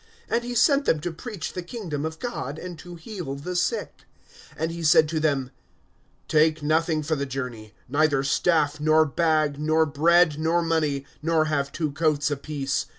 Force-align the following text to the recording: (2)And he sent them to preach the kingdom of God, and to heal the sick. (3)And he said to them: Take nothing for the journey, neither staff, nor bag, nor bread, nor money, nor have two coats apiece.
(2)And 0.31 0.41
he 0.41 0.55
sent 0.55 0.85
them 0.85 0.99
to 0.99 1.11
preach 1.11 1.53
the 1.53 1.61
kingdom 1.61 2.05
of 2.07 2.17
God, 2.17 2.57
and 2.57 2.79
to 2.79 2.95
heal 2.95 3.35
the 3.35 3.55
sick. 3.55 4.05
(3)And 4.57 4.71
he 4.71 4.81
said 4.81 5.07
to 5.09 5.19
them: 5.19 5.51
Take 6.27 6.63
nothing 6.63 7.03
for 7.03 7.15
the 7.15 7.27
journey, 7.27 7.75
neither 7.87 8.23
staff, 8.23 8.79
nor 8.79 9.05
bag, 9.05 9.59
nor 9.59 9.85
bread, 9.85 10.39
nor 10.39 10.63
money, 10.63 11.05
nor 11.21 11.45
have 11.45 11.71
two 11.71 11.91
coats 11.91 12.31
apiece. 12.31 12.87